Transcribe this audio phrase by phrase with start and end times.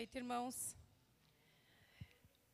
[0.00, 0.74] noite, irmãos.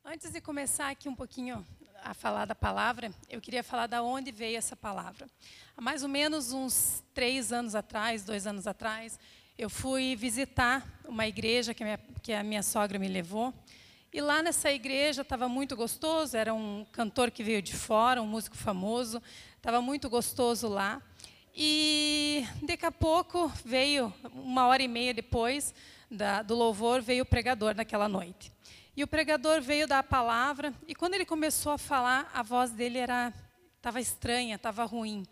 [0.03, 1.65] Antes de começar aqui um pouquinho
[2.03, 5.29] a falar da palavra, eu queria falar da onde veio essa palavra.
[5.77, 9.17] Há mais ou menos uns três anos atrás, dois anos atrás,
[9.57, 13.53] eu fui visitar uma igreja que minha, que a minha sogra me levou.
[14.11, 18.27] E lá nessa igreja estava muito gostoso, era um cantor que veio de fora, um
[18.27, 19.23] músico famoso,
[19.55, 21.01] estava muito gostoso lá.
[21.55, 25.73] E daqui a pouco veio, uma hora e meia depois,
[26.09, 28.51] da, do louvor, veio o pregador naquela noite.
[28.95, 32.71] E o pregador veio dar a palavra, e quando ele começou a falar, a voz
[32.71, 33.33] dele era
[33.77, 35.25] estava estranha, estava ruim.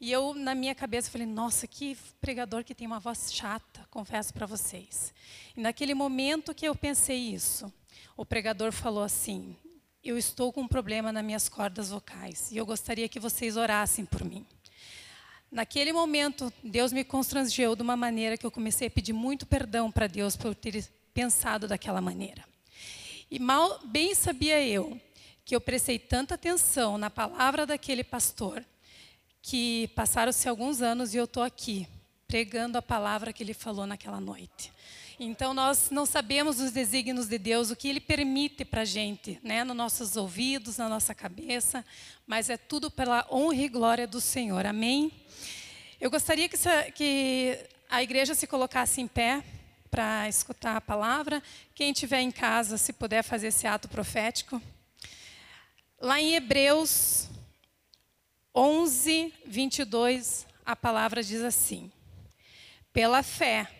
[0.00, 4.32] E eu, na minha cabeça, falei, nossa, que pregador que tem uma voz chata, confesso
[4.32, 5.12] para vocês.
[5.56, 7.72] E naquele momento que eu pensei isso,
[8.16, 9.56] o pregador falou assim,
[10.02, 14.06] eu estou com um problema nas minhas cordas vocais, e eu gostaria que vocês orassem
[14.06, 14.46] por mim.
[15.50, 19.90] Naquele momento, Deus me constrangeu de uma maneira que eu comecei a pedir muito perdão
[19.90, 22.44] para Deus por ter pensado daquela maneira.
[23.30, 25.00] E mal bem sabia eu
[25.44, 28.64] que eu prestei tanta atenção na palavra daquele pastor
[29.40, 31.88] que passaram-se alguns anos e eu estou aqui
[32.26, 34.70] pregando a palavra que ele falou naquela noite.
[35.20, 39.40] Então nós não sabemos os desígnios de Deus, o que Ele permite para a gente,
[39.42, 41.84] né, nos nossos ouvidos, na nossa cabeça,
[42.24, 44.64] mas é tudo pela honra e glória do Senhor.
[44.64, 45.10] Amém?
[46.00, 46.56] Eu gostaria que,
[46.92, 47.58] que
[47.90, 49.42] a igreja se colocasse em pé
[49.90, 51.42] para escutar a palavra.
[51.74, 54.62] Quem estiver em casa, se puder fazer esse ato profético.
[56.00, 57.28] Lá em Hebreus
[58.54, 61.90] 11, 22, a palavra diz assim:
[62.92, 63.77] Pela fé,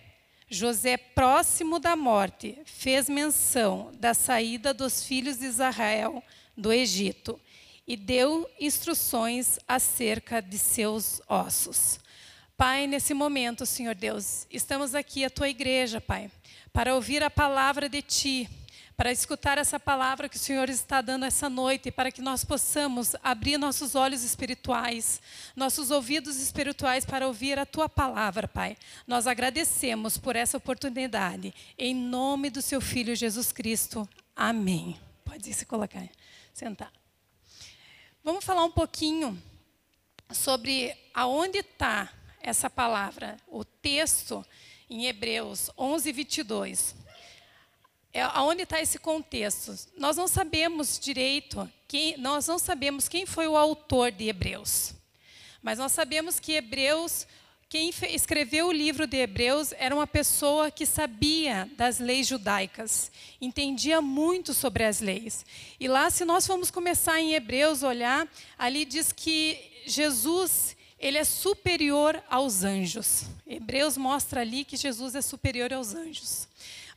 [0.51, 6.23] José, próximo da morte, fez menção da saída dos filhos de Israel
[6.57, 7.39] do Egito
[7.87, 12.01] e deu instruções acerca de seus ossos.
[12.57, 16.31] Pai, nesse momento, Senhor Deus, estamos aqui, a tua igreja, Pai,
[16.73, 18.49] para ouvir a palavra de ti,
[18.99, 23.15] para escutar essa palavra que o Senhor está dando essa noite, para que nós possamos
[23.23, 25.23] abrir nossos olhos espirituais,
[25.55, 28.77] nossos ouvidos espirituais para ouvir a tua palavra, Pai.
[29.07, 34.07] Nós agradecemos por essa oportunidade, em nome do seu Filho Jesus Cristo.
[34.35, 34.99] Amém.
[35.25, 36.09] Pode se colocar,
[36.53, 36.93] sentar.
[38.25, 39.41] Vamos falar um pouquinho
[40.33, 44.45] sobre aonde está essa palavra, o texto
[44.91, 46.98] em Hebreus 11, 22.
[48.19, 49.73] É, aonde está esse contexto?
[49.97, 54.93] Nós não sabemos direito, quem, nós não sabemos quem foi o autor de Hebreus.
[55.63, 57.29] Mas nós sabemos que Hebreus,
[57.69, 64.01] quem escreveu o livro de Hebreus era uma pessoa que sabia das leis judaicas, entendia
[64.01, 65.47] muito sobre as leis.
[65.79, 68.27] E lá, se nós formos começar em Hebreus, olhar,
[68.59, 73.23] ali diz que Jesus ele é superior aos anjos.
[73.47, 76.49] Hebreus mostra ali que Jesus é superior aos anjos.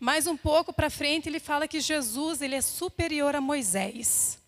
[0.02, 4.40] Mais um pouco para frente ele fala que Jesus ele é superior a Moisés.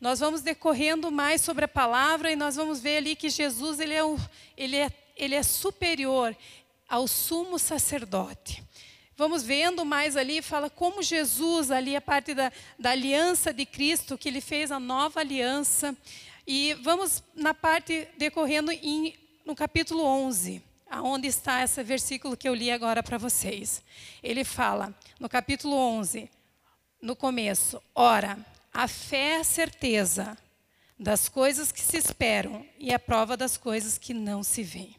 [0.00, 3.92] Nós vamos decorrendo mais sobre a palavra e nós vamos ver ali que Jesus ele
[3.92, 4.02] é,
[4.56, 6.36] ele é, ele é superior
[6.88, 8.62] ao sumo sacerdote.
[9.16, 14.16] Vamos vendo mais ali, fala como Jesus, ali a parte da, da aliança de Cristo,
[14.16, 15.92] que ele fez a nova aliança,
[16.46, 22.54] e vamos na parte decorrendo em, no capítulo 11, aonde está esse versículo que eu
[22.54, 23.82] li agora para vocês.
[24.22, 26.28] Ele fala, no capítulo 11,
[27.00, 28.36] no começo, ora,
[28.72, 30.36] a fé é a certeza
[30.98, 34.96] das coisas que se esperam e a prova das coisas que não se veem.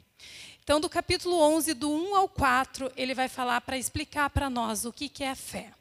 [0.63, 4.85] Então, do capítulo 11, do 1 ao 4, ele vai falar para explicar para nós
[4.85, 5.73] o que, que é a fé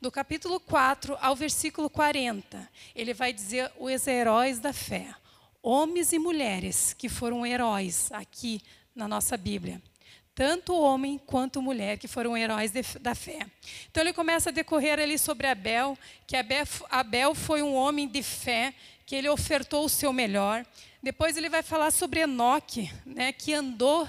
[0.00, 5.14] do capítulo 4 ao versículo 40, ele vai dizer os heróis da fé.
[5.62, 8.62] Homens e mulheres que foram heróis aqui
[8.94, 9.82] na nossa Bíblia.
[10.40, 13.46] Tanto homem quanto mulher que foram heróis de, da fé.
[13.90, 18.22] Então ele começa a decorrer ali sobre Abel, que Abel, Abel foi um homem de
[18.22, 18.72] fé,
[19.04, 20.64] que ele ofertou o seu melhor.
[21.02, 24.08] Depois ele vai falar sobre Enoque, né, que andou,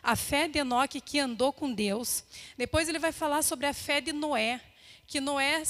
[0.00, 2.22] a fé de Enoque que andou com Deus.
[2.56, 4.60] Depois ele vai falar sobre a fé de Noé,
[5.04, 5.64] que Noé,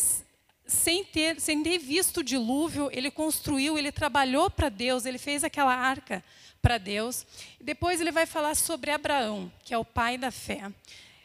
[0.66, 5.42] sem ter, sem ter visto o dilúvio, ele construiu, ele trabalhou para Deus, ele fez
[5.42, 6.22] aquela arca
[6.62, 7.26] para Deus.
[7.60, 10.72] Depois ele vai falar sobre Abraão, que é o pai da fé.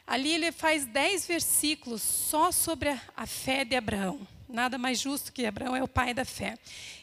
[0.06, 4.28] Ali ele faz dez versículos só sobre a, fé de Abraão.
[4.50, 6.57] Nada mais justo que Abraão é o pai da fé.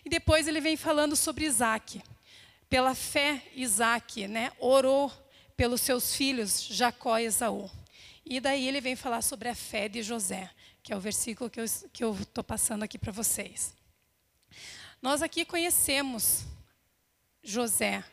[0.04, 2.02] E depois ele vem falando sobre Isaac.
[2.68, 5.12] Pela fé, Isaac né, orou
[5.56, 7.70] pelos seus filhos, Jacó e Esaú.
[8.26, 10.50] E daí ele vem falar sobre a fé de José
[10.84, 13.74] que é o versículo que eu estou passando aqui para vocês.
[15.00, 16.44] Nós aqui conhecemos
[17.42, 18.04] José.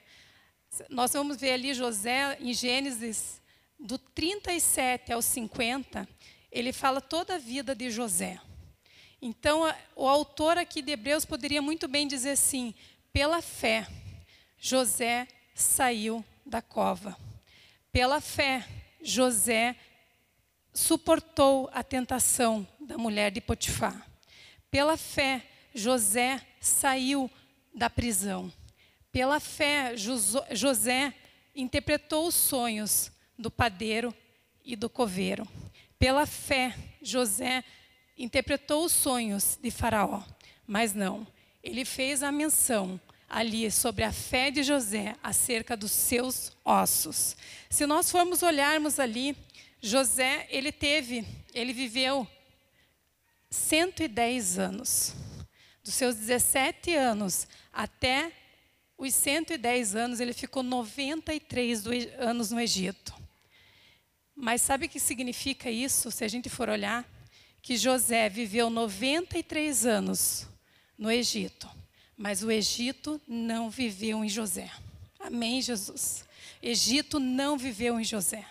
[0.89, 3.41] Nós vamos ver ali José em Gênesis,
[3.77, 6.07] do 37 ao 50.
[6.51, 8.39] ele fala toda a vida de José.
[9.21, 9.63] Então,
[9.95, 12.73] o autor aqui de Hebreus poderia muito bem dizer assim:
[13.11, 13.85] pela fé,
[14.57, 17.17] José saiu da cova.
[17.91, 18.65] Pela fé,
[19.01, 19.75] José
[20.73, 24.09] suportou a tentação da mulher de Potifar.
[24.69, 25.45] Pela fé,
[25.75, 27.29] José saiu
[27.75, 28.51] da prisão.
[29.11, 31.13] Pela fé, José
[31.55, 34.13] interpretou os sonhos do padeiro
[34.63, 35.47] e do coveiro.
[35.99, 37.63] Pela fé, José
[38.17, 40.23] interpretou os sonhos de Faraó.
[40.65, 41.27] Mas não,
[41.61, 42.99] ele fez a menção
[43.29, 47.35] ali sobre a fé de José acerca dos seus ossos.
[47.69, 49.35] Se nós formos olharmos ali,
[49.81, 52.27] José, ele teve, ele viveu
[53.49, 55.13] 110 anos.
[55.83, 58.31] Dos seus 17 anos até
[59.01, 61.87] os 110 anos, ele ficou 93
[62.19, 63.11] anos no Egito.
[64.35, 67.03] Mas sabe o que significa isso, se a gente for olhar?
[67.63, 70.47] Que José viveu 93 anos
[70.95, 71.67] no Egito,
[72.15, 74.69] mas o Egito não viveu em José.
[75.19, 76.23] Amém, Jesus?
[76.61, 78.45] Egito não viveu em José.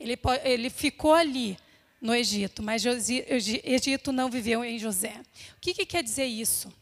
[0.00, 1.58] Ele, ele ficou ali
[2.00, 5.20] no Egito, mas Egito não viveu em José.
[5.54, 6.72] O que, que quer dizer isso?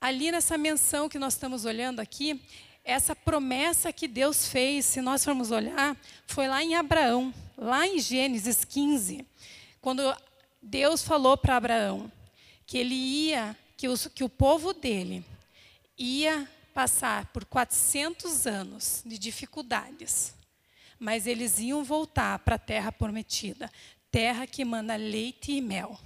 [0.00, 2.40] Ali nessa menção que nós estamos olhando aqui,
[2.84, 5.96] essa promessa que Deus fez, se nós formos olhar,
[6.26, 9.26] foi lá em Abraão, lá em Gênesis 15,
[9.80, 10.02] quando
[10.62, 12.10] Deus falou para Abraão
[12.66, 15.24] que ele ia, que, os, que o povo dele
[15.96, 20.34] ia passar por 400 anos de dificuldades,
[20.98, 23.70] mas eles iam voltar para a terra prometida,
[24.10, 25.98] terra que manda leite e mel.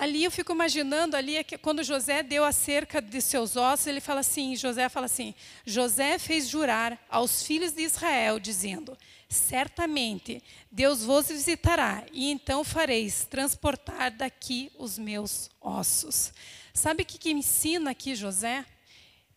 [0.00, 4.00] Ali eu fico imaginando ali é que quando José deu acerca de seus ossos, ele
[4.00, 5.34] fala assim, José fala assim:
[5.66, 8.96] José fez jurar aos filhos de Israel dizendo:
[9.28, 10.42] Certamente
[10.72, 16.32] Deus vos visitará e então fareis transportar daqui os meus ossos.
[16.72, 18.64] Sabe o que, que ensina aqui José?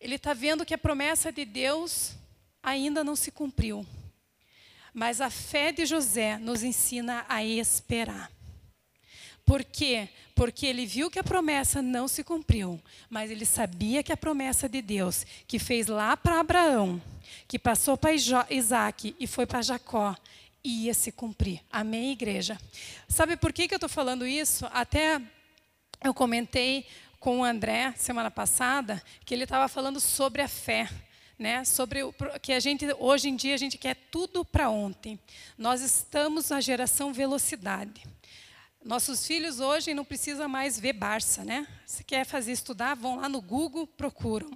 [0.00, 2.12] Ele está vendo que a promessa de Deus
[2.62, 3.86] ainda não se cumpriu.
[4.94, 8.33] Mas a fé de José nos ensina a esperar.
[9.44, 10.08] Por quê?
[10.34, 12.80] Porque ele viu que a promessa não se cumpriu,
[13.10, 17.00] mas ele sabia que a promessa de Deus, que fez lá para Abraão,
[17.46, 20.16] que passou para Isaac e foi para Jacó,
[20.64, 21.60] ia se cumprir.
[21.70, 22.58] Amém, igreja?
[23.06, 24.66] Sabe por que, que eu estou falando isso?
[24.72, 25.20] Até
[26.02, 26.86] eu comentei
[27.20, 30.88] com o André semana passada que ele estava falando sobre a fé.
[31.36, 35.18] Né, sobre o, que a gente hoje em dia a gente quer tudo para ontem.
[35.58, 38.04] Nós estamos na geração velocidade.
[38.84, 41.66] Nossos filhos hoje não precisam mais ver Barça, né?
[41.86, 44.50] Se quer fazer estudar, vão lá no Google, procuram.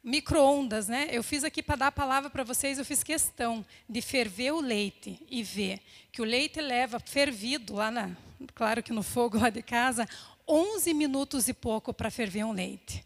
[0.00, 1.08] Microondas, né?
[1.10, 4.60] Eu fiz aqui para dar a palavra para vocês, eu fiz questão de ferver o
[4.60, 5.80] leite e ver
[6.12, 8.16] que o leite leva fervido lá na,
[8.54, 10.08] claro que no fogo lá de casa,
[10.46, 13.04] 11 minutos e pouco para ferver um leite.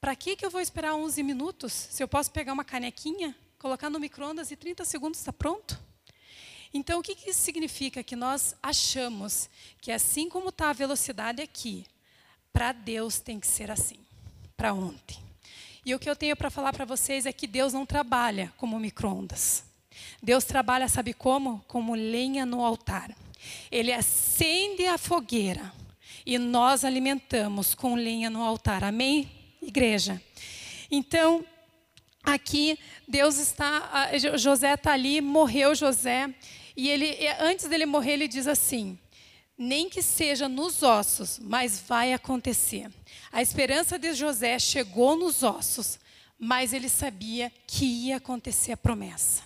[0.00, 1.72] Para que que eu vou esperar 11 minutos?
[1.72, 5.80] Se eu posso pegar uma canequinha, colocar no microondas e 30 segundos está pronto?
[6.72, 8.02] Então, o que, que isso significa?
[8.02, 9.48] Que nós achamos
[9.80, 11.86] que assim como está a velocidade aqui,
[12.52, 13.98] para Deus tem que ser assim,
[14.56, 15.18] para ontem.
[15.84, 18.78] E o que eu tenho para falar para vocês é que Deus não trabalha como
[18.78, 19.64] microondas.
[20.22, 21.64] Deus trabalha, sabe como?
[21.66, 23.16] Como lenha no altar.
[23.70, 25.72] Ele acende a fogueira
[26.26, 28.84] e nós alimentamos com lenha no altar.
[28.84, 29.30] Amém,
[29.62, 30.20] igreja?
[30.90, 31.44] Então,
[32.22, 36.34] aqui Deus está, José está ali, morreu José,
[36.78, 38.96] e ele, antes dele morrer, ele diz assim:
[39.58, 42.88] nem que seja nos ossos, mas vai acontecer.
[43.32, 45.98] A esperança de José chegou nos ossos,
[46.38, 49.42] mas ele sabia que ia acontecer a promessa.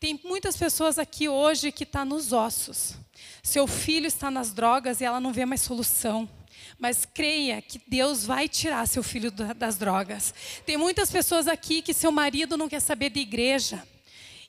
[0.00, 2.96] Tem muitas pessoas aqui hoje que estão tá nos ossos.
[3.40, 6.28] Seu filho está nas drogas e ela não vê mais solução.
[6.76, 10.34] Mas creia que Deus vai tirar seu filho das drogas.
[10.66, 13.86] Tem muitas pessoas aqui que seu marido não quer saber de igreja.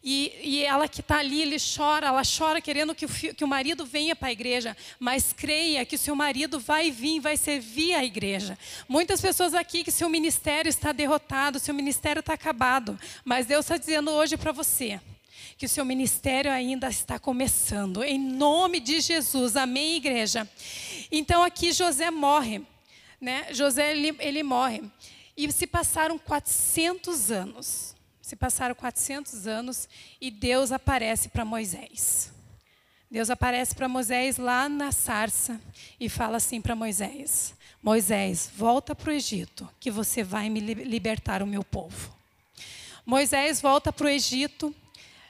[0.08, 3.48] E, e ela que está ali, ele chora, ela chora querendo que o, que o
[3.48, 7.96] marido venha para a igreja, mas creia que o seu marido vai vir, vai servir
[7.96, 8.56] a igreja.
[8.88, 13.78] Muitas pessoas aqui que seu ministério está derrotado, seu ministério está acabado, mas Deus está
[13.78, 15.02] dizendo hoje para você
[15.58, 20.48] que o seu ministério ainda está começando, em nome de Jesus, amém, igreja?
[21.12, 22.62] Então aqui José morre,
[23.20, 23.48] né?
[23.52, 24.84] José ele, ele morre,
[25.36, 27.95] e se passaram 400 anos.
[28.26, 29.88] Se passaram 400 anos
[30.20, 32.34] e Deus aparece para Moisés.
[33.10, 35.62] Deus aparece para Moisés lá na sarça
[36.00, 37.54] e fala assim para Moisés:
[37.84, 42.12] Moisés, volta para o Egito, que você vai me libertar o meu povo.
[43.06, 44.74] Moisés volta para o Egito,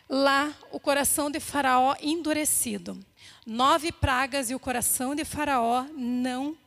[0.08, 2.98] lá o coração de Faraó endurecido.
[3.46, 6.58] Nove pragas e o coração de Faraó não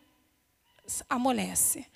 [1.09, 1.87] amolece.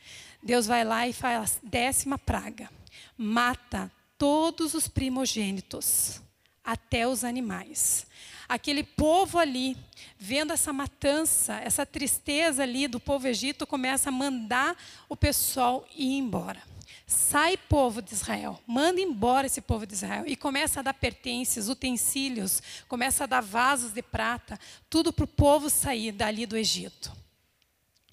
[0.43, 2.71] Deus vai lá e faz a décima praga.
[3.15, 6.21] Mata todos os primogênitos,
[6.63, 8.07] até os animais.
[8.49, 9.77] Aquele povo ali,
[10.17, 14.77] vendo essa matança, essa tristeza ali do povo egito, começa a mandar
[15.09, 16.63] o pessoal ir embora.
[17.05, 20.23] Sai, povo de Israel, manda embora esse povo de Israel.
[20.25, 24.57] E começa a dar pertences, utensílios, começa a dar vasos de prata,
[24.89, 27.11] tudo para o povo sair dali do Egito.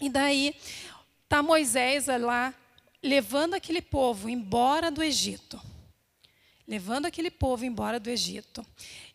[0.01, 0.55] E daí
[1.23, 2.51] está Moisés lá,
[3.03, 5.61] levando aquele povo embora do Egito.
[6.69, 8.63] Levando aquele povo embora do Egito.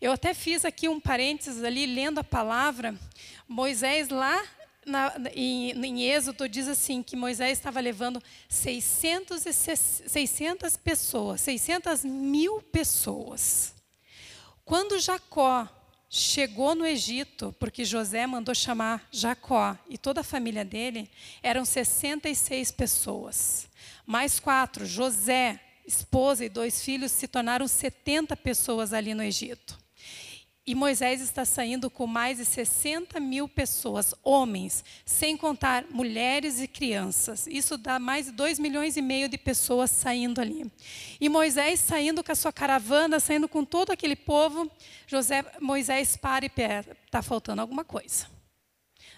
[0.00, 2.98] Eu até fiz aqui um parênteses ali, lendo a palavra.
[3.46, 4.42] Moisés lá
[4.84, 12.60] na, em, em, Êxodo diz assim que Moisés estava levando 600, 600 pessoas, 600 mil
[12.60, 13.72] pessoas.
[14.64, 15.68] Quando Jacó
[16.10, 21.08] chegou no Egito, porque José mandou chamar Jacó e toda a família dele,
[21.40, 23.68] eram 66 pessoas.
[24.04, 29.84] Mais quatro, José, esposa e dois filhos, se tornaram 70 pessoas ali no Egito.
[30.66, 36.66] E Moisés está saindo com mais de 60 mil pessoas, homens, sem contar mulheres e
[36.66, 37.46] crianças.
[37.46, 40.72] Isso dá mais de 2 milhões e meio de pessoas saindo ali.
[41.20, 44.70] E Moisés saindo com a sua caravana, saindo com todo aquele povo.
[45.06, 48.26] José, Moisés para e pera, está faltando alguma coisa.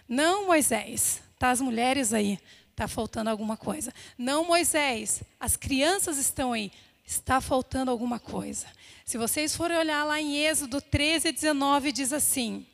[0.09, 2.41] Não, Moisés, tá as mulheres aí,
[2.77, 3.93] está faltando alguma coisa.
[4.19, 6.71] Não, Moisés, as crianças estão aí,
[7.07, 8.67] está faltando alguma coisa.
[9.03, 12.67] Se vocês forem olhar lá em Êxodo 13, 19, diz assim.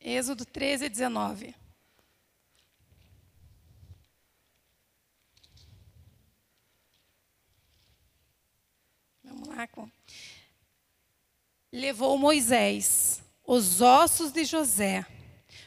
[0.00, 1.56] Êxodo 13, 19.
[9.24, 9.68] Vamos lá.
[11.72, 15.04] Levou Moisés os ossos de José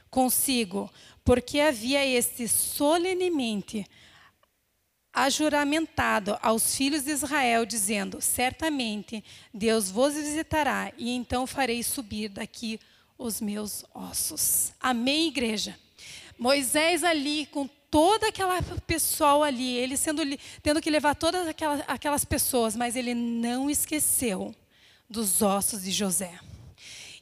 [0.09, 0.89] consigo,
[1.29, 3.85] porque havia este solenemente
[5.13, 12.79] ajuramentado aos filhos de Israel, dizendo: Certamente Deus vos visitará, e então farei subir daqui
[13.15, 14.73] os meus ossos.
[14.81, 15.77] Amém, igreja?
[16.35, 20.23] Moisés ali, com toda aquela pessoal ali, ele sendo,
[20.63, 24.55] tendo que levar todas aquelas, aquelas pessoas, mas ele não esqueceu
[25.07, 26.39] dos ossos de José.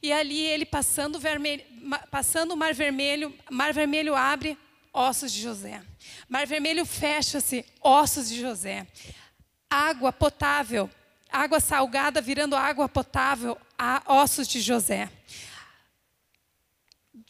[0.02, 1.64] E ali ele passando, vermelho,
[2.10, 4.56] passando o mar vermelho, mar vermelho abre,
[4.92, 5.82] ossos de José.
[6.28, 8.86] Mar Vermelho fecha-se, ossos de José.
[9.70, 10.90] Água potável,
[11.30, 13.56] água salgada virando água potável,
[14.06, 15.10] ossos de José.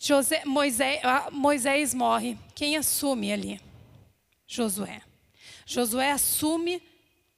[0.01, 1.01] José Moisés,
[1.33, 2.39] Moisés morre.
[2.55, 3.61] Quem assume ali?
[4.47, 5.03] Josué.
[5.67, 6.81] Josué assume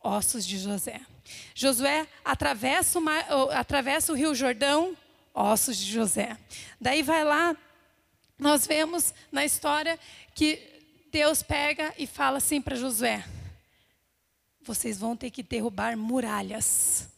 [0.03, 1.01] ossos de José.
[1.55, 4.97] Josué atravessa o, mar, atravessa o rio Jordão,
[5.41, 6.37] ossos de José.
[6.81, 7.57] Daí vai lá,
[8.39, 9.99] nós vemos na história
[10.35, 10.61] que
[11.11, 13.25] Deus pega e fala assim para Josué:
[14.63, 17.09] vocês vão ter que derrubar muralhas.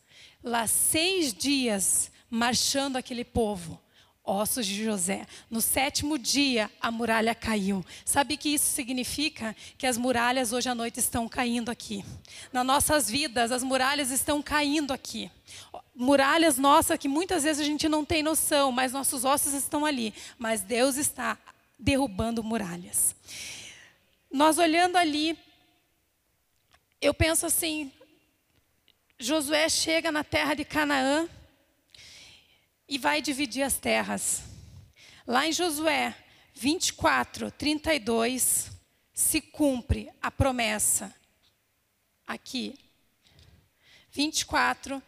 [0.42, 3.80] Lá seis dias marchando aquele povo,
[4.24, 5.26] ossos de José.
[5.50, 7.84] No sétimo dia, a muralha caiu.
[8.04, 9.54] Sabe o que isso significa?
[9.76, 12.04] Que as muralhas hoje à noite estão caindo aqui.
[12.52, 15.30] Nas nossas vidas, as muralhas estão caindo aqui.
[15.94, 20.14] Muralhas nossas que muitas vezes a gente não tem noção, mas nossos ossos estão ali.
[20.38, 21.36] Mas Deus está
[21.78, 23.14] derrubando muralhas.
[24.30, 25.36] Nós olhando ali,
[27.00, 27.92] eu penso assim:
[29.18, 31.28] Josué chega na terra de Canaã
[32.92, 34.42] e vai dividir as terras.
[35.26, 36.14] Lá em Josué
[36.52, 38.70] 24, 32,
[39.14, 41.14] se cumpre a promessa.
[42.26, 42.78] Aqui.
[44.10, 45.02] 24,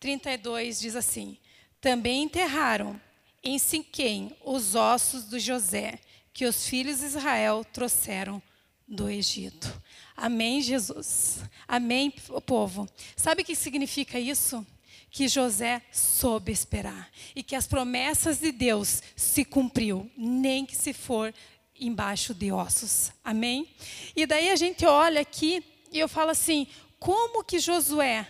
[0.00, 1.38] 32 diz assim:
[1.80, 3.00] Também enterraram
[3.40, 6.00] em Siquém os ossos de José,
[6.32, 8.42] que os filhos de Israel trouxeram
[8.84, 9.80] do Egito.
[10.16, 11.38] Amém, Jesus.
[11.68, 12.12] Amém,
[12.44, 12.88] povo.
[13.14, 14.66] Sabe o que significa isso?
[15.10, 20.92] Que José soube esperar e que as promessas de Deus se cumpriu, nem que se
[20.92, 21.34] for
[21.78, 23.12] embaixo de ossos.
[23.24, 23.68] Amém?
[24.14, 26.66] E daí a gente olha aqui e eu falo assim:
[26.98, 28.28] como que Josué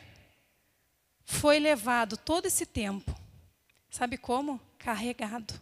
[1.24, 3.14] foi levado todo esse tempo?
[3.90, 4.60] Sabe como?
[4.78, 5.58] Carregado.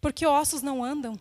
[0.00, 1.18] Porque ossos não andam.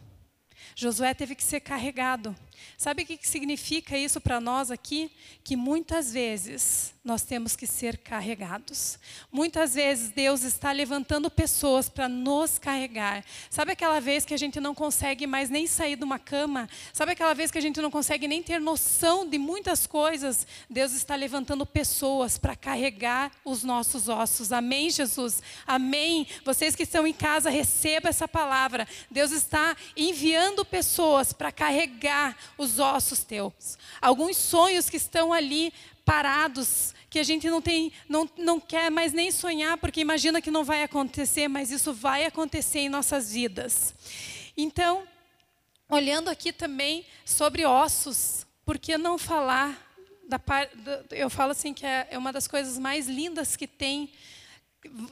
[0.75, 2.35] Josué teve que ser carregado.
[2.77, 5.11] Sabe o que significa isso para nós aqui?
[5.43, 8.99] Que muitas vezes nós temos que ser carregados.
[9.31, 13.23] Muitas vezes Deus está levantando pessoas para nos carregar.
[13.49, 16.69] Sabe aquela vez que a gente não consegue mais nem sair de uma cama?
[16.93, 20.45] Sabe aquela vez que a gente não consegue nem ter noção de muitas coisas?
[20.69, 24.51] Deus está levantando pessoas para carregar os nossos ossos.
[24.51, 25.41] Amém, Jesus?
[25.65, 26.27] Amém.
[26.45, 28.87] Vocês que estão em casa, receba essa palavra.
[29.09, 33.77] Deus está enviando pessoas para carregar os ossos teus.
[34.01, 35.73] Alguns sonhos que estão ali
[36.05, 40.51] parados, que a gente não tem, não, não quer mais nem sonhar, porque imagina que
[40.51, 43.93] não vai acontecer, mas isso vai acontecer em nossas vidas.
[44.55, 45.03] Então,
[45.89, 49.87] olhando aqui também sobre ossos, por que não falar
[50.27, 50.75] da parte,
[51.11, 54.11] eu falo assim que é, é uma das coisas mais lindas que tem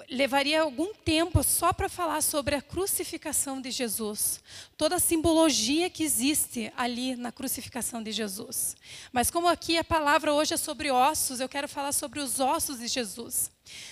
[0.09, 4.39] levaria algum tempo só para falar sobre a crucificação de Jesus,
[4.77, 8.77] toda a simbologia que existe ali na crucificação de Jesus.
[9.11, 12.79] Mas como aqui a palavra hoje é sobre ossos, eu quero falar sobre os ossos
[12.79, 13.51] de Jesus.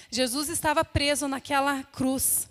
[0.09, 2.47] Jesus estava preso naquela cruz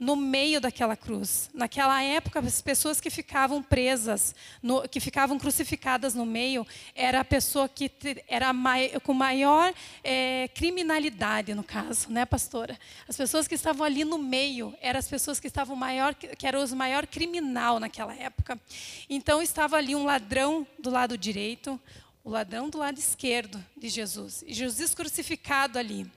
[0.00, 1.50] no meio daquela cruz.
[1.52, 7.24] Naquela época, as pessoas que ficavam presas, no, que ficavam crucificadas no meio, era a
[7.24, 7.92] pessoa que
[8.26, 12.78] era mai, com maior é, criminalidade, no caso, né, pastora?
[13.06, 16.62] As pessoas que estavam ali no meio eram as pessoas que estavam maior, que eram
[16.62, 18.58] os maior criminal naquela época.
[19.08, 21.78] Então estava ali um ladrão do lado direito,
[22.24, 26.10] o ladrão do lado esquerdo de Jesus, e Jesus crucificado ali.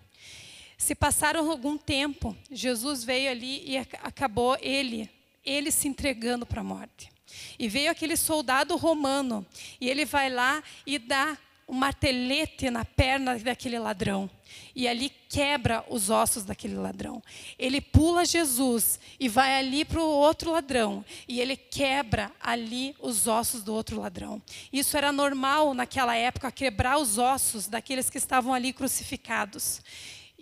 [0.84, 5.10] Se passaram algum tempo, Jesus veio ali e acabou ele,
[5.46, 7.10] ele se entregando para a morte.
[7.58, 9.46] E veio aquele soldado romano,
[9.80, 11.38] e ele vai lá e dá
[11.70, 14.30] um martelete na perna daquele ladrão.
[14.76, 17.24] E ali quebra os ossos daquele ladrão.
[17.58, 21.06] Ele pula Jesus e vai ali para o outro ladrão.
[21.30, 24.42] E ele quebra ali os ossos do outro ladrão.
[24.72, 29.82] Isso era normal naquela época, quebrar os ossos daqueles que estavam ali crucificados.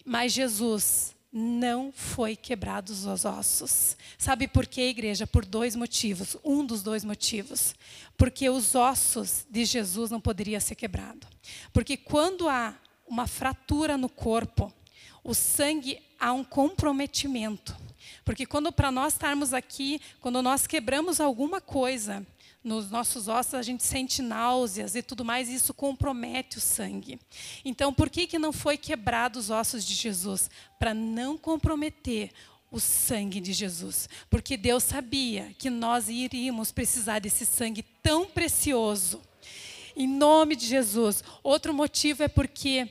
[0.06, 3.96] Mas Jesus não foi quebrado os ossos.
[4.18, 5.26] Sabe por quê, igreja?
[5.26, 6.36] Por dois motivos.
[6.44, 7.74] Um dos dois motivos.
[8.18, 11.28] Porque os ossos de Jesus não poderiam ser quebrados.
[11.72, 12.76] Porque quando há
[13.08, 14.74] uma fratura no corpo,
[15.24, 17.76] o sangue há um comprometimento.
[18.26, 22.26] Porque quando para nós estarmos aqui, quando nós quebramos alguma coisa,
[22.64, 27.20] nos nossos ossos a gente sente náuseas e tudo mais, e isso compromete o sangue.
[27.66, 30.50] Então, por que, que não foi quebrado os ossos de Jesus?
[30.78, 32.32] Para não comprometer
[32.72, 34.08] o sangue de Jesus.
[34.30, 39.22] Porque Deus sabia que nós iríamos precisar desse sangue tão precioso.
[39.96, 41.24] Em nome de Jesus.
[41.44, 42.90] Outro motivo é porque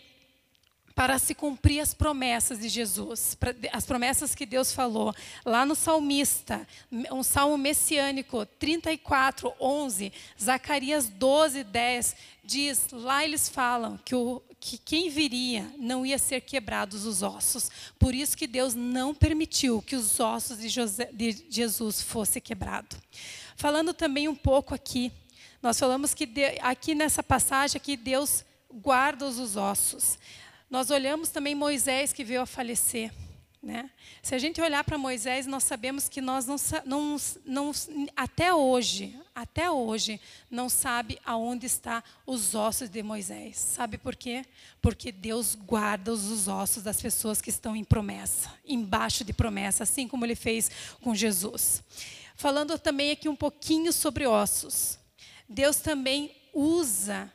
[1.01, 3.35] para se cumprir as promessas de Jesus,
[3.73, 5.15] as promessas que Deus falou.
[5.47, 6.69] Lá no salmista,
[7.11, 14.77] um salmo messiânico, 34, 11, Zacarias 12, 10, diz, lá eles falam que, o, que
[14.77, 17.71] quem viria não ia ser quebrados os ossos.
[17.99, 22.99] Por isso que Deus não permitiu que os ossos de, José, de Jesus fossem quebrados.
[23.57, 25.11] Falando também um pouco aqui,
[25.63, 30.19] nós falamos que de, aqui nessa passagem aqui Deus guarda os ossos.
[30.71, 33.13] Nós olhamos também Moisés que veio a falecer.
[33.63, 33.91] Né?
[34.23, 36.57] Se a gente olhar para Moisés, nós sabemos que nós não,
[36.87, 37.73] não, não,
[38.17, 40.19] até hoje, até hoje,
[40.51, 43.59] não sabe aonde está os ossos de Moisés.
[43.59, 44.47] Sabe por quê?
[44.81, 50.09] Porque Deus guarda os ossos das pessoas que estão em promessa, embaixo de promessa, assim
[50.09, 50.71] como Ele fez
[51.03, 51.83] com Jesus.
[52.37, 54.99] Falando também aqui um pouquinho sobre ossos.
[55.47, 57.31] Deus também usa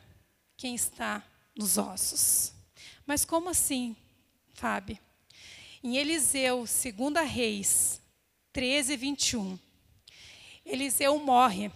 [0.56, 1.22] quem está
[1.54, 2.55] nos ossos.
[3.06, 3.94] Mas como assim,
[4.52, 4.98] Fábio?
[5.82, 8.02] Em Eliseu, 2 Reis
[8.52, 9.56] 13, 21,
[10.64, 11.70] Eliseu morre.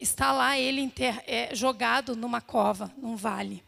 [0.00, 0.90] Está lá ele
[1.26, 3.62] é, jogado numa cova, num vale.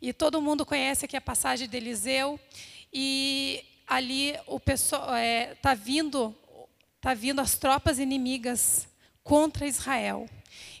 [0.00, 2.40] E todo mundo conhece aqui a passagem de Eliseu.
[2.90, 6.34] E ali o pessoal está é, tá vindo,
[7.02, 8.88] tá vindo as tropas inimigas
[9.22, 10.26] contra Israel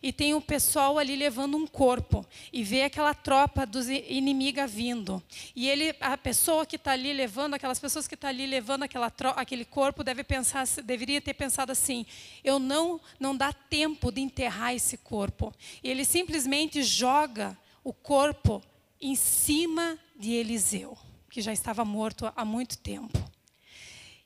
[0.02, 5.22] e tem um pessoal ali levando um corpo e vê aquela tropa dos inimiga vindo.
[5.54, 8.82] E ele, a pessoa que está ali levando, aquelas pessoas que estão tá ali levando
[8.84, 12.06] aquela aquele corpo, deve pensar, deveria ter pensado assim:
[12.42, 15.54] eu não não dá tempo de enterrar esse corpo.
[15.82, 18.62] E ele simplesmente joga o corpo
[19.00, 20.96] em cima de Eliseu,
[21.30, 23.18] que já estava morto há muito tempo.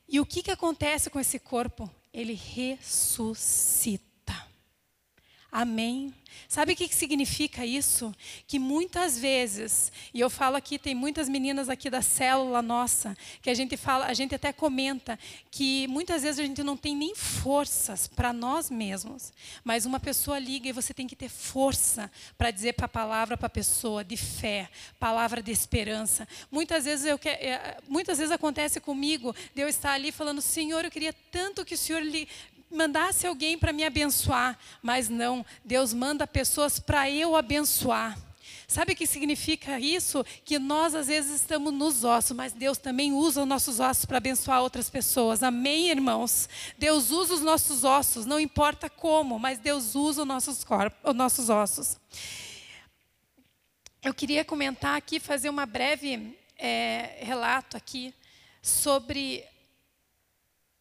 [0.07, 1.89] E o que, que acontece com esse corpo?
[2.13, 4.14] Ele ressuscita.
[5.57, 6.13] Amém.
[6.49, 8.13] Sabe o que significa isso?
[8.45, 13.49] Que muitas vezes, e eu falo aqui, tem muitas meninas aqui da célula nossa, que
[13.49, 15.17] a gente fala, a gente até comenta
[15.49, 19.31] que muitas vezes a gente não tem nem forças para nós mesmos,
[19.63, 23.37] mas uma pessoa liga e você tem que ter força para dizer para a palavra
[23.37, 26.27] para a pessoa de fé, palavra de esperança.
[26.51, 30.91] Muitas vezes eu é, muitas vezes acontece comigo, de eu estar ali falando, Senhor, eu
[30.91, 32.27] queria tanto que o Senhor lhe
[32.75, 38.17] mandasse alguém para me abençoar, mas não, Deus manda pessoas para eu abençoar.
[38.67, 40.25] Sabe o que significa isso?
[40.43, 44.17] Que nós às vezes estamos nos ossos, mas Deus também usa os nossos ossos para
[44.17, 45.43] abençoar outras pessoas.
[45.43, 46.49] Amém, irmãos?
[46.77, 51.15] Deus usa os nossos ossos, não importa como, mas Deus usa os nossos corpos, os
[51.15, 51.97] nossos ossos.
[54.03, 58.13] Eu queria comentar aqui, fazer uma breve é, relato aqui
[58.61, 59.43] sobre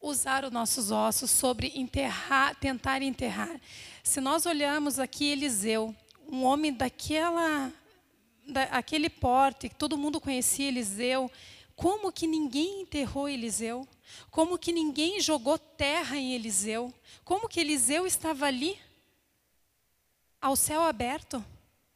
[0.04, 3.60] usar os nossos ossos, sobre enterrar, tentar enterrar.
[4.02, 5.94] Se nós olharmos aqui Eliseu,
[6.28, 7.72] um homem daquela,
[8.46, 11.30] daquele porte, que todo mundo conhecia Eliseu,
[11.74, 13.88] como que ninguém enterrou Eliseu?
[14.30, 16.92] Como que ninguém jogou terra em Eliseu?
[17.24, 18.78] Como que Eliseu estava ali,
[20.40, 21.44] ao céu aberto?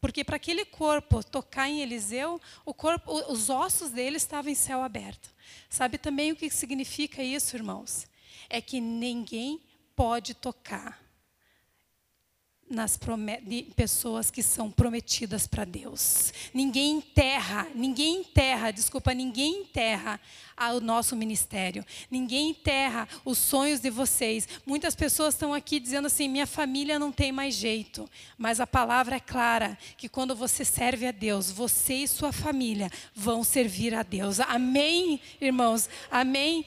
[0.01, 2.40] Porque para aquele corpo tocar em Eliseu,
[2.77, 5.31] corpo, os ossos dele estavam em céu aberto.
[5.68, 8.06] Sabe também o que significa isso, irmãos?
[8.48, 9.61] É que ninguém
[9.94, 11.08] pode tocar
[12.70, 12.98] nas
[13.74, 16.33] pessoas que são prometidas para Deus.
[16.52, 20.20] Ninguém enterra, ninguém enterra, desculpa, ninguém enterra
[20.74, 21.85] o nosso ministério.
[22.11, 24.48] Ninguém enterra os sonhos de vocês.
[24.66, 28.09] Muitas pessoas estão aqui dizendo assim: minha família não tem mais jeito.
[28.37, 32.90] Mas a palavra é clara: que quando você serve a Deus, você e sua família
[33.14, 34.40] vão servir a Deus.
[34.40, 35.88] Amém, irmãos?
[36.11, 36.66] Amém?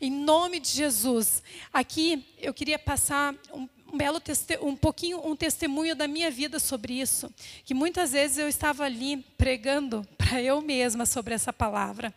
[0.00, 1.42] Em nome de Jesus.
[1.72, 4.22] Aqui eu queria passar um um belo
[4.62, 7.32] um pouquinho um testemunho da minha vida sobre isso,
[7.64, 12.12] que muitas vezes eu estava ali pregando para eu mesma sobre essa palavra.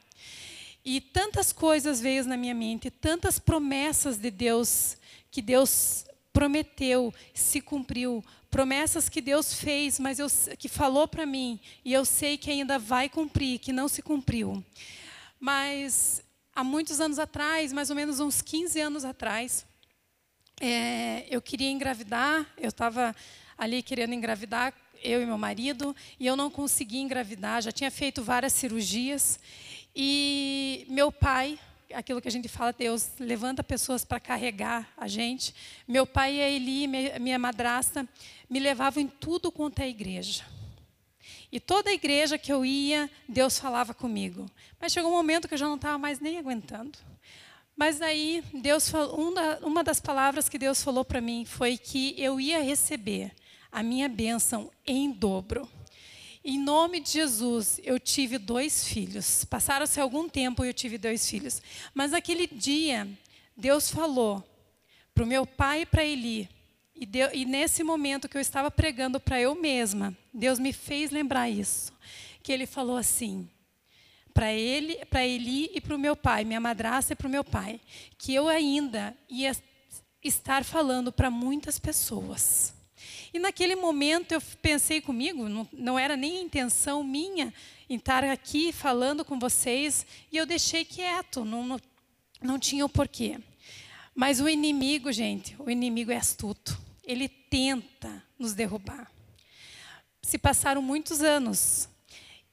[0.85, 4.97] E tantas coisas veio na minha mente, tantas promessas de Deus
[5.29, 11.59] que Deus prometeu, se cumpriu, promessas que Deus fez, mas eu, que falou para mim
[11.83, 14.63] e eu sei que ainda vai cumprir, que não se cumpriu.
[15.39, 16.23] Mas
[16.55, 19.65] há muitos anos atrás, mais ou menos uns 15 anos atrás,
[20.59, 23.15] é, eu queria engravidar, eu estava
[23.57, 28.23] ali querendo engravidar, eu e meu marido, e eu não consegui engravidar, já tinha feito
[28.23, 29.39] várias cirurgias.
[29.95, 31.59] E meu pai,
[31.93, 35.53] aquilo que a gente fala, Deus levanta pessoas para carregar a gente.
[35.87, 36.87] Meu pai e a Eli,
[37.19, 38.07] minha madrasta,
[38.49, 40.43] me levavam em tudo quanto é igreja.
[41.51, 44.49] E toda a igreja que eu ia, Deus falava comigo.
[44.79, 46.97] Mas chegou um momento que eu já não estava mais nem aguentando.
[47.75, 52.39] Mas aí, Deus falou, uma das palavras que Deus falou para mim foi que eu
[52.39, 53.33] ia receber
[53.69, 55.69] a minha bênção em dobro.
[56.41, 59.43] Em nome de Jesus, eu tive dois filhos.
[59.43, 61.61] Passaram-se algum tempo e eu tive dois filhos.
[61.93, 63.07] Mas aquele dia,
[63.57, 64.41] Deus falou
[65.13, 66.47] para o meu pai e para Eli.
[66.95, 71.11] E, deu, e nesse momento que eu estava pregando para eu mesma, Deus me fez
[71.11, 71.91] lembrar isso.
[72.41, 73.49] Que ele falou assim:
[74.35, 77.43] para ele, para Eli e para o meu pai, minha madrasta e para o meu
[77.43, 77.79] pai,
[78.17, 79.55] que eu ainda ia
[80.21, 82.73] estar falando para muitas pessoas.
[83.33, 87.53] E naquele momento eu pensei comigo, não, não era nem intenção minha
[87.89, 91.79] estar aqui falando com vocês, e eu deixei quieto, não, não,
[92.41, 93.39] não tinha o porquê.
[94.13, 96.77] Mas o inimigo, gente, o inimigo é astuto.
[97.05, 99.09] Ele tenta nos derrubar.
[100.21, 101.87] Se passaram muitos anos,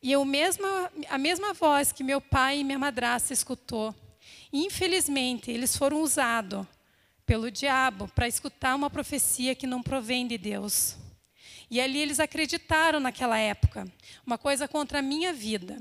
[0.02, 3.94] e eu mesma, a mesma voz que meu pai e minha madrasta escutou,
[4.52, 6.66] infelizmente, eles foram usados
[7.24, 10.96] pelo diabo para escutar uma profecia que não provém de Deus.
[11.70, 13.90] E ali eles acreditaram naquela época,
[14.26, 15.80] uma coisa contra a minha vida.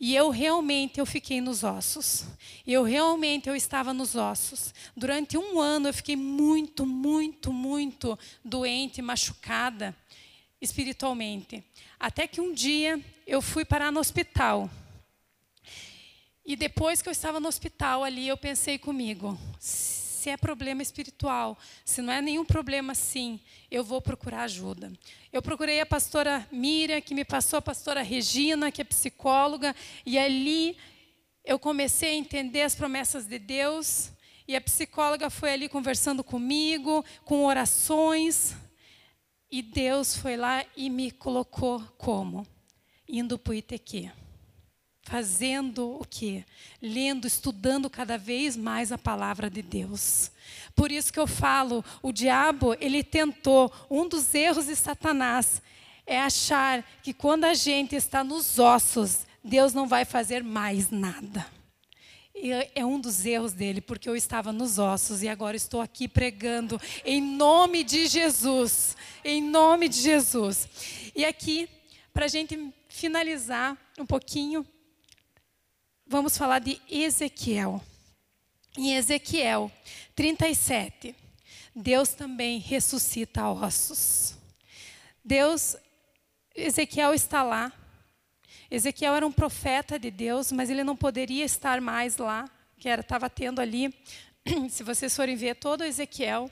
[0.00, 2.24] E eu realmente eu fiquei nos ossos.
[2.66, 4.74] Eu realmente eu estava nos ossos.
[4.96, 9.94] Durante um ano eu fiquei muito, muito, muito doente, machucada
[10.60, 11.62] espiritualmente.
[12.00, 14.70] Até que um dia eu fui parar no hospital.
[16.42, 21.58] E depois que eu estava no hospital ali, eu pensei comigo: se é problema espiritual,
[21.84, 23.38] se não é nenhum problema assim,
[23.70, 24.90] eu vou procurar ajuda.
[25.30, 30.18] Eu procurei a pastora Miriam, que me passou a pastora Regina, que é psicóloga, e
[30.18, 30.74] ali
[31.44, 34.10] eu comecei a entender as promessas de Deus.
[34.46, 38.56] E a psicóloga foi ali conversando comigo, com orações.
[39.50, 42.46] E Deus foi lá e me colocou como?
[43.08, 44.10] Indo para o ITQ.
[45.02, 46.44] Fazendo o quê?
[46.82, 50.30] Lendo, estudando cada vez mais a palavra de Deus.
[50.76, 55.62] Por isso que eu falo, o diabo, ele tentou, um dos erros de Satanás
[56.06, 61.46] é achar que quando a gente está nos ossos, Deus não vai fazer mais nada.
[62.34, 66.06] E é um dos erros dele, porque eu estava nos ossos e agora estou aqui
[66.06, 68.96] pregando em nome de Jesus.
[69.24, 70.68] Em nome de Jesus.
[71.16, 71.68] E aqui,
[72.12, 74.66] para a gente finalizar um pouquinho,
[76.04, 77.80] vamos falar de Ezequiel.
[78.76, 79.70] Em Ezequiel
[80.16, 81.14] 37,
[81.76, 84.36] Deus também ressuscita ossos.
[85.24, 85.76] Deus,
[86.56, 87.72] Ezequiel está lá,
[88.68, 93.00] Ezequiel era um profeta de Deus, mas ele não poderia estar mais lá, que era
[93.00, 93.94] estava tendo ali,
[94.68, 96.50] se vocês forem ver todo Ezequiel,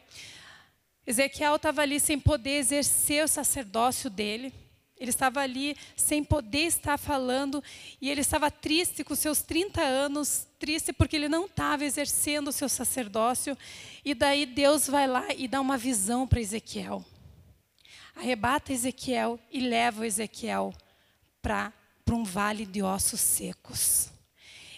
[1.05, 4.55] Ezequiel estava ali sem poder exercer o sacerdócio dele.
[4.99, 7.63] Ele estava ali sem poder estar falando
[8.01, 12.53] e ele estava triste com seus 30 anos, triste porque ele não estava exercendo o
[12.53, 13.57] seu sacerdócio.
[14.05, 17.05] E daí Deus vai lá e dá uma visão para Ezequiel.
[18.15, 20.73] Arrebata Ezequiel e leva Ezequiel
[21.43, 21.73] para
[22.11, 24.09] um vale de ossos secos.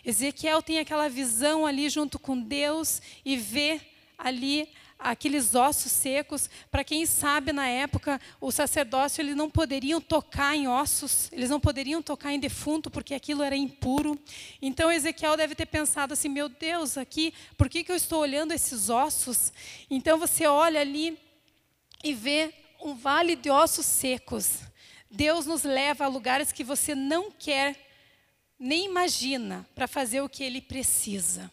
[0.04, 3.80] Ezequiel tem aquela visão ali junto com Deus e vê
[4.16, 6.50] ali aqueles ossos secos.
[6.70, 11.60] Para quem sabe, na época, o sacerdócio eles não poderiam tocar em ossos, eles não
[11.60, 14.18] poderiam tocar em defunto, porque aquilo era impuro.
[14.60, 18.52] Então Ezequiel deve ter pensado assim: meu Deus, aqui, por que, que eu estou olhando
[18.52, 19.52] esses ossos?
[19.88, 21.18] Então você olha ali
[22.02, 24.60] e vê um vale de ossos secos.
[25.10, 27.88] Deus nos leva a lugares que você não quer
[28.58, 31.50] nem imagina para fazer o que Ele precisa.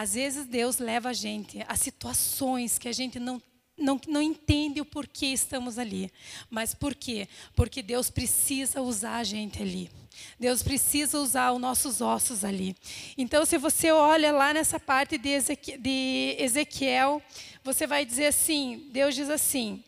[0.00, 3.42] Às vezes Deus leva a gente a situações que a gente não
[3.76, 6.10] não, não entende o porquê estamos ali.
[6.48, 7.28] Mas por quê?
[7.54, 9.90] Porque Deus precisa usar a gente ali.
[10.38, 12.74] Deus precisa usar os nossos ossos ali.
[13.16, 17.22] Então, se você olha lá nessa parte de Ezequiel,
[17.62, 19.84] você vai dizer assim: Deus diz assim.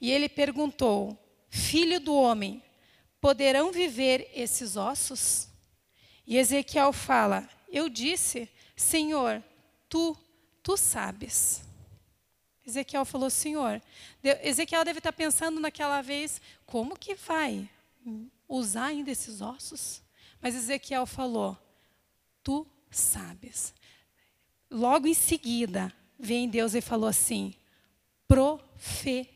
[0.00, 1.14] E ele perguntou:
[1.50, 2.62] Filho do homem,
[3.20, 5.48] poderão viver esses ossos?
[6.26, 9.42] E Ezequiel fala: Eu disse, Senhor,
[9.88, 10.16] tu,
[10.62, 11.64] tu sabes.
[12.64, 13.82] Ezequiel falou: Senhor,
[14.22, 17.68] Ezequiel deve estar pensando naquela vez: como que vai
[18.48, 20.00] usar ainda esses ossos?
[20.40, 21.58] Mas Ezequiel falou:
[22.44, 23.74] Tu sabes.
[24.70, 27.52] Logo em seguida, vem Deus e falou assim:
[28.28, 29.26] profetiza.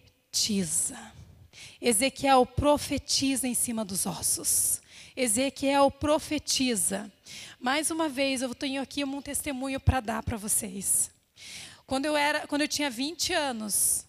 [1.81, 4.81] Ezequiel profetiza em cima dos ossos.
[5.17, 7.11] Ezequiel profetiza.
[7.59, 11.11] Mais uma vez, eu tenho aqui um testemunho para dar para vocês.
[11.87, 14.07] Quando eu era, quando eu tinha 20 anos,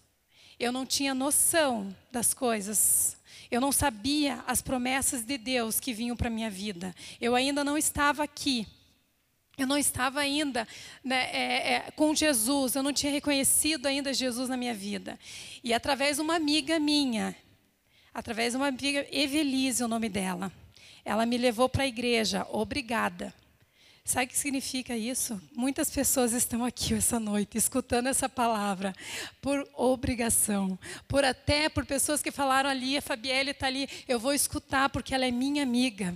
[0.58, 3.16] eu não tinha noção das coisas.
[3.50, 6.94] Eu não sabia as promessas de Deus que vinham para minha vida.
[7.20, 8.66] Eu ainda não estava aqui.
[9.56, 10.66] Eu não estava ainda
[11.02, 15.18] né, é, é, com Jesus, eu não tinha reconhecido ainda Jesus na minha vida.
[15.62, 17.36] E através de uma amiga minha,
[18.12, 20.50] através de uma amiga, Evelise, o nome dela.
[21.04, 23.34] Ela me levou para a igreja, obrigada.
[24.06, 25.40] Sabe o que significa isso?
[25.56, 28.94] Muitas pessoas estão aqui essa noite escutando essa palavra
[29.40, 34.34] por obrigação, por até por pessoas que falaram ali, a Fabielle está ali, eu vou
[34.34, 36.14] escutar porque ela é minha amiga.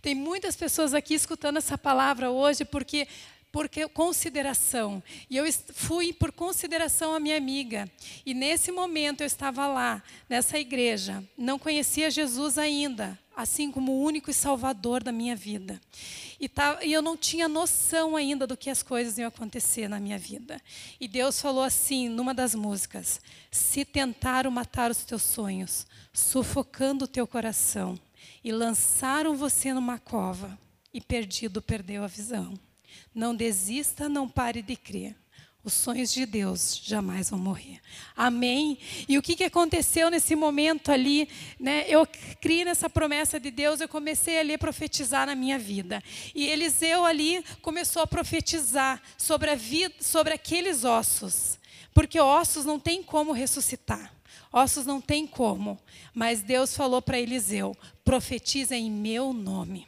[0.00, 3.06] Tem muitas pessoas aqui escutando essa palavra hoje porque
[3.52, 5.02] por consideração.
[5.28, 7.90] E eu fui por consideração a minha amiga.
[8.24, 14.02] E nesse momento eu estava lá, nessa igreja, não conhecia Jesus ainda, assim como o
[14.02, 15.80] único e salvador da minha vida.
[16.40, 20.00] E, tá, e eu não tinha noção ainda do que as coisas iam acontecer na
[20.00, 20.60] minha vida.
[20.98, 27.08] E Deus falou assim, numa das músicas: Se tentaram matar os teus sonhos, sufocando o
[27.08, 27.96] teu coração,
[28.42, 30.58] e lançaram você numa cova,
[30.92, 32.58] e perdido perdeu a visão.
[33.14, 35.14] Não desista, não pare de crer.
[35.68, 37.78] Os sonhos de Deus jamais vão morrer.
[38.16, 38.78] Amém?
[39.06, 41.28] E o que, que aconteceu nesse momento ali?
[41.60, 41.84] Né?
[41.86, 42.08] Eu
[42.40, 46.02] criei nessa promessa de Deus, eu comecei ali a profetizar na minha vida.
[46.34, 51.58] E Eliseu ali começou a profetizar sobre a vida, sobre aqueles ossos.
[51.92, 54.10] Porque ossos não tem como ressuscitar.
[54.50, 55.78] Ossos não tem como.
[56.14, 59.86] Mas Deus falou para Eliseu: profetiza em meu nome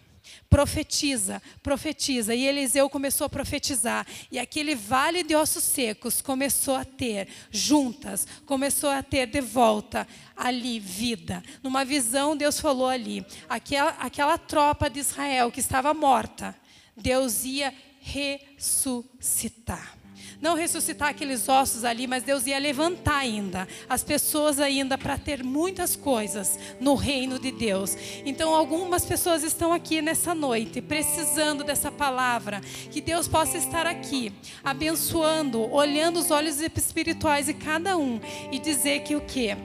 [0.50, 2.34] profetiza, profetiza.
[2.34, 4.04] E Eliseu começou a profetizar.
[4.30, 10.06] E aquele vale de ossos secos começou a ter juntas, começou a ter de volta
[10.36, 11.42] ali vida.
[11.62, 16.54] Numa visão, Deus falou ali: aquela, aquela tropa de Israel que estava morta,
[16.96, 19.99] Deus ia ressuscitar.
[20.40, 25.44] Não ressuscitar aqueles ossos ali, mas Deus ia levantar ainda as pessoas ainda para ter
[25.44, 27.96] muitas coisas no reino de Deus.
[28.24, 34.32] Então, algumas pessoas estão aqui nessa noite precisando dessa palavra, que Deus possa estar aqui
[34.64, 39.56] abençoando, olhando os olhos espirituais de cada um e dizer que o que?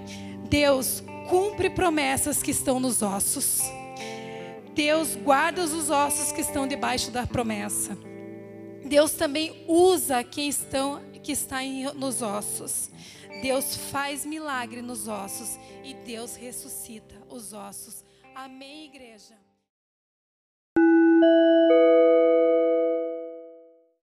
[0.50, 3.62] Deus cumpre promessas que estão nos ossos.
[4.74, 7.98] Deus guarda os ossos que estão debaixo da promessa.
[8.86, 12.90] Deus também usa quem estão, que está em, nos ossos.
[13.42, 18.06] Deus faz milagre nos ossos e Deus ressuscita os ossos.
[18.36, 19.36] Amém, igreja?